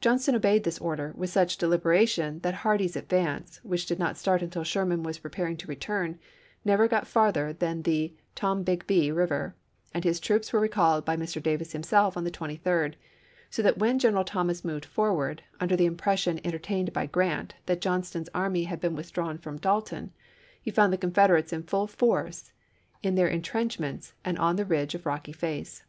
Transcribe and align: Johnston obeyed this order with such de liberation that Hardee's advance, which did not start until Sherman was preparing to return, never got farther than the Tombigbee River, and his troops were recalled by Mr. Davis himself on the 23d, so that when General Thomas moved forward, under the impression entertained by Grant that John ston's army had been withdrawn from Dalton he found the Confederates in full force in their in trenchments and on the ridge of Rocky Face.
Johnston 0.00 0.34
obeyed 0.34 0.64
this 0.64 0.80
order 0.80 1.12
with 1.16 1.30
such 1.30 1.58
de 1.58 1.68
liberation 1.68 2.40
that 2.42 2.64
Hardee's 2.66 2.96
advance, 2.96 3.60
which 3.62 3.86
did 3.86 4.00
not 4.00 4.16
start 4.18 4.42
until 4.42 4.64
Sherman 4.64 5.04
was 5.04 5.20
preparing 5.20 5.56
to 5.58 5.68
return, 5.68 6.18
never 6.64 6.88
got 6.88 7.06
farther 7.06 7.52
than 7.52 7.82
the 7.82 8.12
Tombigbee 8.34 9.12
River, 9.12 9.54
and 9.92 10.02
his 10.02 10.18
troops 10.18 10.52
were 10.52 10.58
recalled 10.58 11.04
by 11.04 11.16
Mr. 11.16 11.40
Davis 11.40 11.70
himself 11.70 12.16
on 12.16 12.24
the 12.24 12.32
23d, 12.32 12.94
so 13.48 13.62
that 13.62 13.78
when 13.78 14.00
General 14.00 14.24
Thomas 14.24 14.64
moved 14.64 14.86
forward, 14.86 15.44
under 15.60 15.76
the 15.76 15.86
impression 15.86 16.40
entertained 16.42 16.92
by 16.92 17.06
Grant 17.06 17.54
that 17.66 17.80
John 17.80 18.02
ston's 18.02 18.28
army 18.34 18.64
had 18.64 18.80
been 18.80 18.96
withdrawn 18.96 19.38
from 19.38 19.58
Dalton 19.58 20.10
he 20.60 20.72
found 20.72 20.92
the 20.92 20.98
Confederates 20.98 21.52
in 21.52 21.62
full 21.62 21.86
force 21.86 22.52
in 23.04 23.14
their 23.14 23.28
in 23.28 23.40
trenchments 23.42 24.14
and 24.24 24.36
on 24.36 24.56
the 24.56 24.64
ridge 24.66 24.96
of 24.96 25.06
Rocky 25.06 25.30
Face. 25.32 25.84